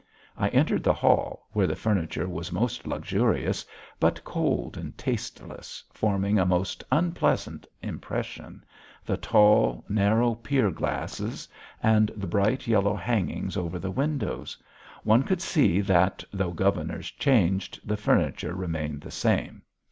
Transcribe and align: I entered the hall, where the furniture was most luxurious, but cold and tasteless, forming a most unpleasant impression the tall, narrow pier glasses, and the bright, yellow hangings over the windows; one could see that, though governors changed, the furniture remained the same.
I 0.35 0.47
entered 0.49 0.83
the 0.83 0.95
hall, 0.95 1.47
where 1.51 1.67
the 1.67 1.75
furniture 1.75 2.27
was 2.27 2.51
most 2.51 2.87
luxurious, 2.87 3.63
but 3.99 4.23
cold 4.23 4.75
and 4.75 4.97
tasteless, 4.97 5.83
forming 5.93 6.39
a 6.39 6.43
most 6.47 6.83
unpleasant 6.91 7.67
impression 7.83 8.65
the 9.05 9.15
tall, 9.17 9.85
narrow 9.87 10.33
pier 10.33 10.71
glasses, 10.71 11.47
and 11.83 12.09
the 12.15 12.25
bright, 12.25 12.65
yellow 12.65 12.95
hangings 12.95 13.55
over 13.55 13.77
the 13.77 13.91
windows; 13.91 14.57
one 15.03 15.21
could 15.21 15.39
see 15.39 15.81
that, 15.81 16.23
though 16.33 16.49
governors 16.51 17.11
changed, 17.11 17.79
the 17.87 17.95
furniture 17.95 18.55
remained 18.55 19.01
the 19.01 19.11
same. 19.11 19.61